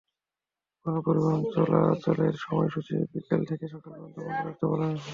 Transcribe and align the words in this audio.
গণপরিবহন 0.85 1.41
চলাচলের 1.53 2.33
সময়সূচি 2.45 2.93
বিকেল 3.11 3.41
থেকে 3.49 3.65
সকাল 3.73 3.91
পর্যন্ত 3.93 4.17
বন্ধ 4.17 4.39
রাখতে 4.39 4.65
বলা 4.67 4.85
হয়েছে। 4.87 5.09